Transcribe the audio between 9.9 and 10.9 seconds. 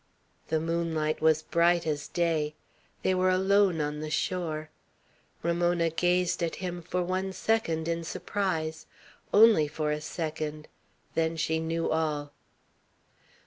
a second;